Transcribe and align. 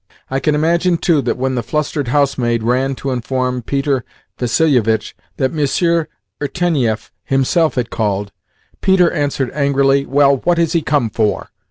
I 0.31 0.39
can 0.39 0.55
imagine, 0.55 0.97
too, 0.97 1.21
that 1.21 1.37
when 1.37 1.53
the 1.53 1.61
flustered 1.61 2.07
housemaid 2.07 2.63
ran 2.63 2.95
to 2.95 3.11
inform 3.11 3.61
Peter 3.61 4.03
Vassilievitch 4.39 5.15
that 5.37 5.53
Monsieur 5.53 6.07
Irtenieff 6.41 7.11
himself 7.23 7.75
had 7.75 7.91
called, 7.91 8.31
Peter 8.81 9.11
answered 9.11 9.51
angrily, 9.53 10.07
"Well, 10.07 10.37
what 10.37 10.57
has 10.57 10.73
he 10.73 10.81
come 10.81 11.11
for?" 11.11 11.49